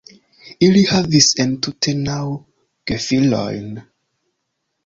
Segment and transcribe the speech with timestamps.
[0.67, 2.17] Ili havis entute naŭ
[2.93, 3.73] gefilojn.